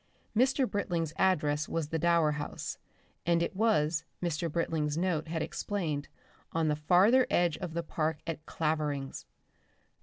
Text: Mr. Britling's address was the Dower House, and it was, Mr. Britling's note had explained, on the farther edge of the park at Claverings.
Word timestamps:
Mr. 0.35 0.67
Britling's 0.67 1.13
address 1.15 1.69
was 1.69 1.89
the 1.89 1.99
Dower 1.99 2.31
House, 2.31 2.79
and 3.23 3.43
it 3.43 3.55
was, 3.55 4.03
Mr. 4.19 4.51
Britling's 4.51 4.97
note 4.97 5.27
had 5.27 5.43
explained, 5.43 6.07
on 6.53 6.69
the 6.69 6.75
farther 6.75 7.27
edge 7.29 7.55
of 7.59 7.75
the 7.75 7.83
park 7.83 8.17
at 8.25 8.43
Claverings. 8.47 9.27